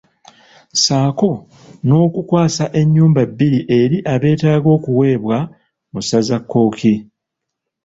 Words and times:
Ssaako 0.73 1.29
n’okukwasa 1.85 2.65
ennyumba 2.81 3.21
bbiri 3.29 3.59
eri 3.79 3.97
abeetaaga 4.13 4.69
okuweebwa 4.77 5.37
mu 5.91 5.99
ssaza 6.03 6.37
Kkooki. 6.41 6.93